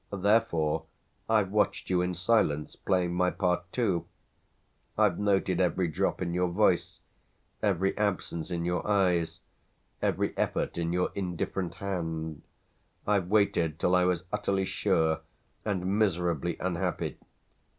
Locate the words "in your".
6.23-6.47, 8.49-8.87, 10.79-11.11